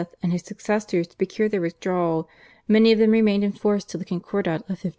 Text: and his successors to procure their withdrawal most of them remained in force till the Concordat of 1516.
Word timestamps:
and 0.23 0.31
his 0.31 0.41
successors 0.41 1.05
to 1.07 1.15
procure 1.15 1.47
their 1.47 1.61
withdrawal 1.61 2.27
most 2.67 2.91
of 2.93 2.97
them 2.97 3.11
remained 3.11 3.43
in 3.43 3.51
force 3.51 3.83
till 3.83 3.99
the 3.99 4.05
Concordat 4.05 4.61
of 4.65 4.69
1516. 4.69 4.89